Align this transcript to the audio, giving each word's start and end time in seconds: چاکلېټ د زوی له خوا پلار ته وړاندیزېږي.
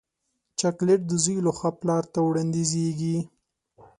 چاکلېټ 0.59 1.01
د 1.07 1.11
زوی 1.23 1.37
له 1.45 1.51
خوا 1.57 1.71
پلار 1.79 2.03
ته 2.13 2.19
وړاندیزېږي. 2.27 3.17